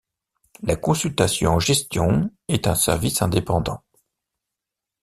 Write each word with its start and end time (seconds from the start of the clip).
La 0.63 0.75
consultation 0.75 1.51
en 1.51 1.59
gestion 1.59 2.31
est 2.47 2.65
un 2.65 2.73
service 2.73 3.21
indépendant. 3.21 3.83